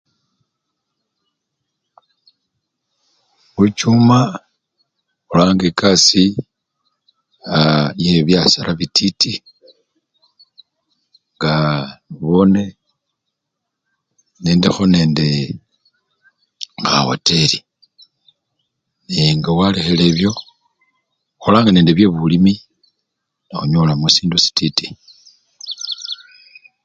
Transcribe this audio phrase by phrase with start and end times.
[3.55, 4.17] Khuchuma
[5.21, 6.31] ikholanga ekasii
[7.55, 7.87] aa!
[8.01, 9.33] iyebyasara bititi
[11.35, 12.63] ngaa nobone
[14.41, 15.27] nendikho nende
[16.87, 17.57] khawoteli
[19.07, 20.31] nenga walekhile ebyo,
[21.35, 22.53] ekholangakho nende byebulimi
[23.53, 24.87] nenyolakho sindu sititi.